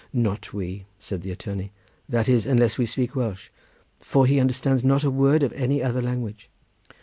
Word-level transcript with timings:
"Not 0.11 0.51
we," 0.51 0.85
said 0.97 1.21
the 1.21 1.29
attorney; 1.29 1.71
"that 2.09 2.27
is, 2.27 2.47
unless 2.47 2.79
we 2.79 2.87
speak 2.87 3.15
Welsh, 3.15 3.51
for 3.99 4.25
he 4.25 4.39
understands 4.39 4.83
not 4.83 5.03
a 5.03 5.11
word 5.11 5.43
of 5.43 5.53
any 5.53 5.83
other 5.83 6.01
language." 6.01 6.49